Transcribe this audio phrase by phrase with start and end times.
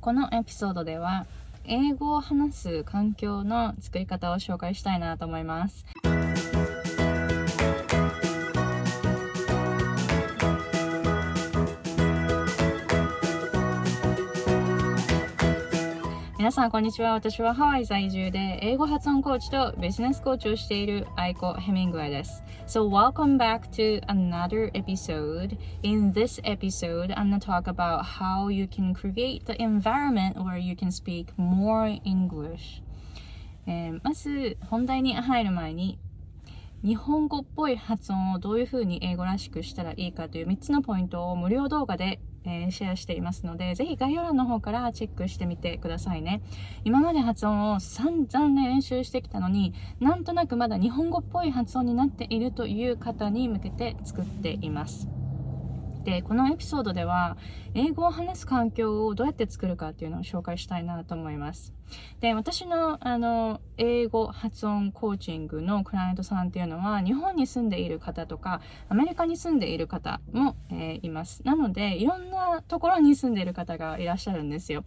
[0.00, 1.26] このエピソードでは
[1.64, 5.84] 英語を話す環境の作り方を紹介したいなと思います。
[16.40, 17.12] 皆さんこんにちは。
[17.12, 22.42] 私はハワイ在住で英語発音コーチとビジネスコーチをしているアイコ・ヘミングウェイです。
[22.66, 25.58] So welcome back to another episode.
[25.82, 30.74] In this episode, I'm gonna talk about how you can create the environment where you
[30.74, 32.82] can speak more English.
[33.66, 35.98] えー、まず本題に入る前に
[36.82, 46.42] 日本語っぽい発音をどういうふうに英語らしくしたらいいかという3つのポイントを無料動画でえー、シェアしていますので、ぜひ概要欄の方からチェックしてみてくださいね。
[46.84, 55.19] 今まで発音を散々練習してきたのに、なんとなくまだ日本語っぽい発音になっているという方に向けて作っています。
[56.04, 57.36] で、このエピソードでは、
[57.74, 61.74] 英語を話す環境をどうやって作るかっていうのを紹介したいなと思います。
[62.20, 71.42] で、私の、あの、英語発音コーチングのクライアントさんっていうのは、日本に住んでいる方とか、アメリカに住んでいる方も、えー、います。
[71.44, 74.84] なので、いろんなところに住んでいる方がいらっしゃるんですよ。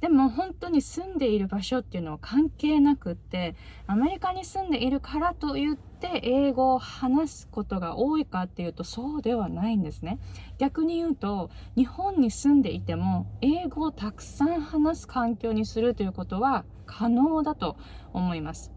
[0.00, 3.54] でも、本当に住んでいる場所っていうのは関係なくって、
[3.86, 10.18] アメリカに住んでいるからといって英語を話すことが多いかっていうとそうではないんですね。
[10.58, 17.76] 逆に言うと日本に住んでいても英語をたくさん話す環境にするということは可能だと
[18.12, 18.72] 思います。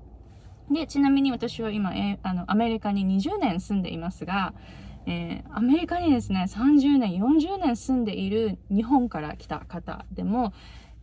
[0.72, 4.54] でちなみに私は今、えあのアメリカに20年住んでいますが
[5.06, 10.54] えー、アメリカにですね30年40年住んでいる日本から来た方でも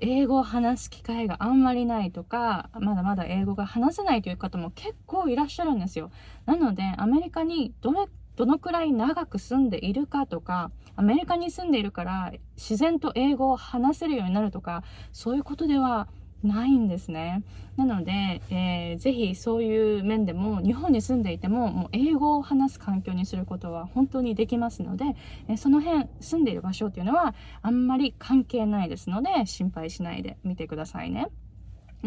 [0.01, 6.11] 英語を話す機会があんまりないとか、まだまだ英語が話せないという方も結構いらっしゃるんですよ。
[6.45, 16.09] なので、アメリカにどれ、どのくらい長く住んでいるかとか、アメリカに住んでいるから自然と英語を話せるようになるとか、そういうことでは
[16.43, 17.43] ないんですね。
[17.77, 25.05] なので、えー、ぜひそういう面でも日本に住んでいてももう英語を話す環境にすることは本当にできますので、
[25.49, 31.29] えー、その辺住んでいる場所っていうのはあんまり関係ないですので心配しないでみてくださいね。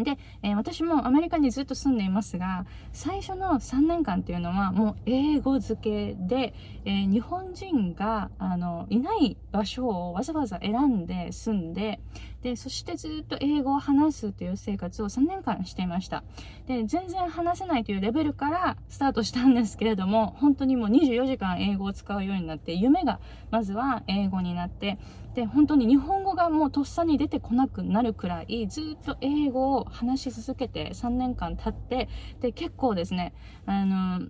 [0.04, 12.00] で、えー、私もアメリカにずっと住んでいますが、最初の3年間っていうのはもう英語付けで、えー、日本人があのいない場所をわざわざ選んで住んで、
[12.42, 16.24] で、そしてずっと英語を話すという生活を3年間していました。
[16.66, 24.98] で、全然話せないというレベルからスタートしたんですけれども、本当にもう24時間英語を使うようになって、夢がまずは英語になって、
[25.34, 32.08] で、本当に日本語がもうとっさに出てこなくなるくらい、ずっと英語を話し続けて3年間経って、
[32.40, 33.34] で、結構ですね、
[33.66, 34.28] あの、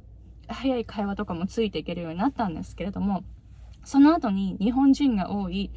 [0.49, 3.25] 早い会話とかもついていけるようになったんですけれども、
[3.85, 5.71] その後に日本人が多い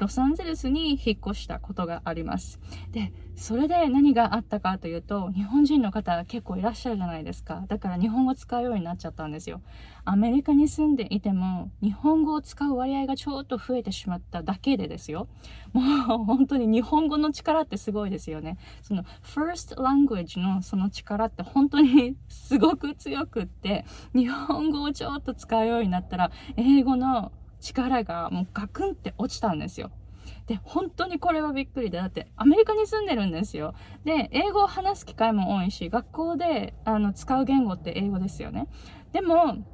[0.00, 2.58] ロサンゼルスに引っ越したことがあります。
[2.90, 7.64] で、それで何があったかというと、日本人の方結構いらっしゃるじゃないですか。
[7.68, 9.60] だから日本語使うようになっちゃったんですよ。
[10.06, 15.28] アメリカに住んでいても、日本語を使う割合がちょっと増えてしまっただけでですよ。
[15.74, 18.56] もう本当に日本語の力ってすごいですよね。
[18.80, 23.84] その first language のその力って本当にすごく強くって、
[24.14, 29.90] 日本語をちょっと使うようになったら、英語の力がもうガクンって落ちたんですよ。
[30.46, 33.74] で、本当にこれはびっくりで、だってアメリカに住んでるんですよ。
[34.04, 38.66] で、英語を話す機会も多いし、学校であの使う言語って英語ですよね。
[39.12, 39.64] でも、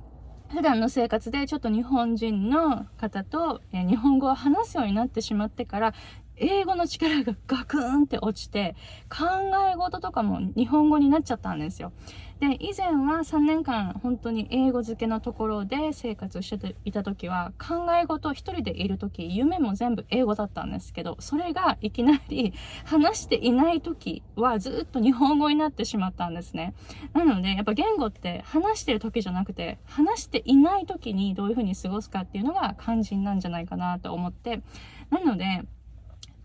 [0.51, 5.95] 普段の生活でちょっと日本人の方と、え日本語を話すようになってしまってから、
[6.37, 8.77] 英語の力がガクーンって落ちて、
[9.09, 9.27] 考
[9.73, 11.93] え事とかも日本語になっちゃったんですよ。
[12.41, 22.53] で、以前は3年間本当に英語漬けのところで生活していた時は、考え事一人でいる時、夢も全部英語だったんですけど、それがいきなり
[22.85, 26.75] 話していない時はずっと日本語になってしまったんですね。
[27.15, 34.61] なので、やっぱ言語って話してる時じゃなくて、話していない時にどういう風に過ごすかっていうのが肝心なんじゃないかなと思って、
[35.09, 35.65] なので、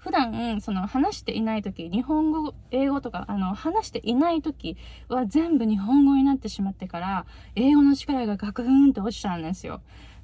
[0.01, 4.75] 普段、その話していない時、日本語、英語とか、あの、話していない時
[5.09, 7.25] は全部日本語になってしまってから、
[7.55, 9.81] 英語の力がガクーンと落ちたんですよ。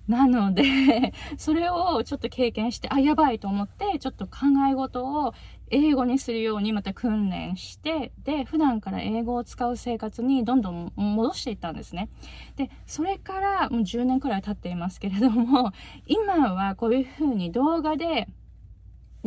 [0.08, 0.64] なので
[1.38, 5.34] それをちょっと経験して、あ、やばいと思って、ちょっと考え事を
[5.70, 12.10] 英語にするようにまた訓練して、で、普段から英語を使う生活にどんどん戻していったんですね。
[12.56, 15.72] で、それからもう10年くらい経っていますけれども、
[16.08, 18.28] 今はこういうふうに動画で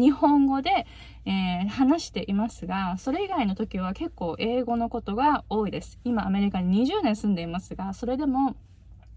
[0.01, 0.87] 日本語で、
[1.27, 5.99] えー、話していますが、それ以外の時は結構英語のことが多いです。
[6.05, 8.57] 今アメリカに20年住んでいますが、それでも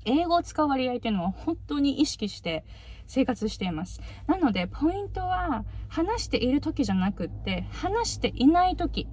[0.05, 2.65] 英語を使う割合っていうのは本当に意識して
[3.07, 4.01] 生活しています。
[4.27, 9.07] なので、ポイントは話している時じゃなくって、話していない時、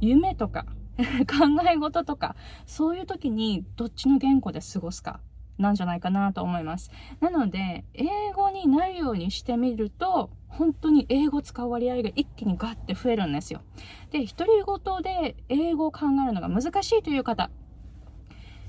[0.00, 0.66] 夢とか
[1.26, 5.20] 考え事とか、そういう時にどっちの言語で過ごすか
[5.58, 6.90] なんじゃないかなと思います。
[7.20, 13.60] なので、英語になるようにしてみると、本当に英語使う割合が一気にガッて増えるんですよ。
[14.10, 17.50] で、独り言で英語を考えるのが難しいという方、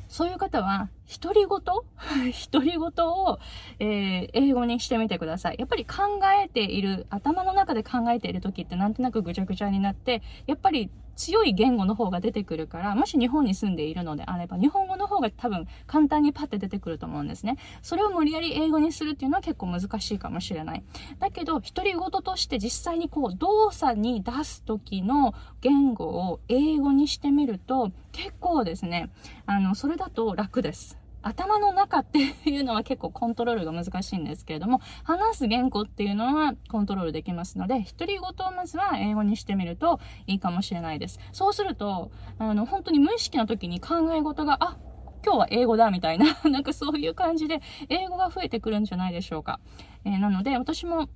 [0.08, 0.90] そういう方は、
[1.22, 1.50] 独り言
[2.52, 3.40] 独り言を、
[3.80, 5.58] えー、英語にしてみてください。
[5.60, 17.58] やっぱり考えている、頭の中で考えている時ってなんとなくぐちゃぐちゃになって、やっぱり強い言語の方が出てくるから、もし日本に住んでいるのであれば、日本語の方が多分簡単にパッて出てくると思うんですね。
[17.82, 20.84] それを無理やり英語にするっていうのは結構難しいかもしれない。
[21.20, 29.10] だけど、独り言として実際にこう、動作に出す時の言語を英語にしてみると、結構ですね、
[29.46, 30.98] あの、それだと楽です。
[31.28, 41.20] 頭の中っていうのは結構コントロールが難しいんですけれども、話す言語っていうのはコントロールできますので、独り言をまずは英語にしてみるといいかもしれないです。
[41.32, 44.78] そうすると、あの、本当に無意識の時に考え事が、あ、
[45.26, 49.60] 今日は英語だみたいな、 なんかそういう感じで英語が増えてくるんじゃないでしょうか。
[50.06, 51.10] えー、なので、私も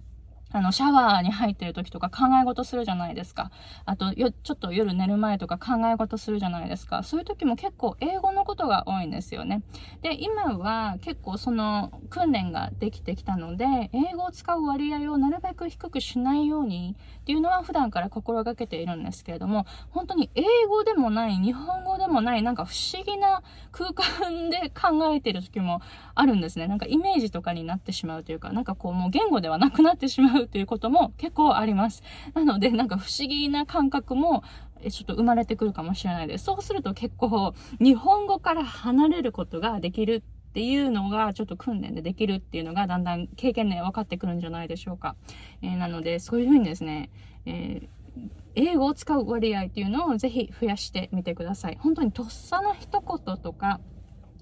[0.53, 3.51] あの、シャワーに入ってる時とか考え事するじゃないですか。
[3.85, 7.03] あと、よ、ちょっと夜寝る前とか考え事するじゃないですか。
[7.03, 9.61] そういう時も結構英語のことが多いんですよね。
[10.01, 25.81] で、今は結構その訓練ができてきたので、英語を使う割合をなるべく低くしないようにっていうのは普段から心がけているんですけれども、本当に英語でもない、日本語でもない、なんか不思議な空間で考えてる時も
[26.15, 26.67] あるんですね。
[26.67, 32.03] なんかイメージとかになってしまうというか、なんかこうもう言語ではなくなってしまうということも結構あります。
[32.33, 34.43] なので、なんか不思議な感覚も、
[34.89, 36.45] ちょっと生まれてくるかもしれないです。
[36.45, 45.15] そうすると結構、日本語から離れることができるっていうのが、ちょっと訓練でできるっていうのが、だんだん経験で分かってくるんじゃないでしょうか。
[45.61, 47.09] えー、なので、そういうふうにですね、
[47.45, 51.77] えー、英語を使う割合っていうのをぜひ増やしてみてください。
[51.79, 53.79] 本当にとっさの一言とか、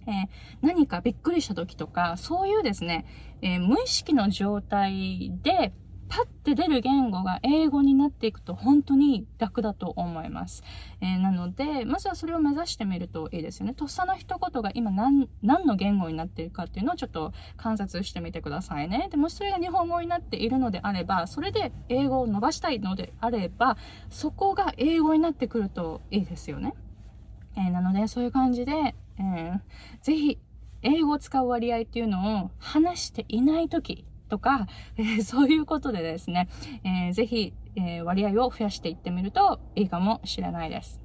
[0.08, 0.28] えー、
[0.62, 3.06] 何かびっくりした時とか、そういうですね、
[3.42, 5.74] えー、無意識の状態で、
[6.10, 10.64] パッて出る言語が英語になっていくと本当に楽だと思います。
[11.02, 13.74] えー、なので、まずはそれを目指してみるといいですよね。
[13.74, 19.08] とっさの一言が今何の言語になっているかっていうのをちょっと観察してみてくださいね。
[19.12, 23.78] でもしそれが日本語になっているのであれば、それで英語を伸ばしたいのであれば、
[24.10, 26.74] そこが英語になってくるといいですよね。
[27.56, 29.60] えー、なので、そういう感じで、えー、
[30.02, 30.40] ぜひ、
[30.82, 34.68] 英語を使う割合っていうのを話していない時とか、
[34.98, 36.48] えー、 そういうことでですね、
[36.84, 41.02] えー、ぜひ、えー、割合を増やしていってみるといいかもしれないです。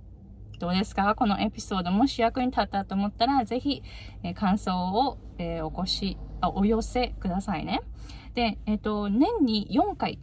[0.61, 1.15] どうですか？
[1.17, 3.83] このエピソードもし役に立ったと思ったら、ぜひ、
[4.23, 7.81] えー、感想を、えー、お越しあ、お寄せくださいね。
[8.35, 10.19] で、えっ、ー、と、年に4回、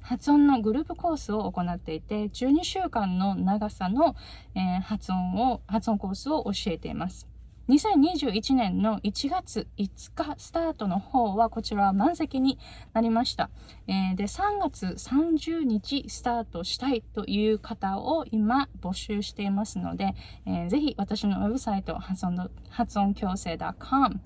[0.00, 4.14] 発音のグループコースを行っていて、12週間の長さの、
[4.54, 7.33] えー、発音を、発音コースを教えています。
[7.68, 12.58] 2021年の1月5日スタートの方はこちらは満席に
[12.92, 13.48] なりました。
[13.86, 20.14] えー、で、3月30日スタートしたいという方を今募集していますので、
[20.46, 24.20] えー、ぜひ私のウェブサイト発音発音矯正 .com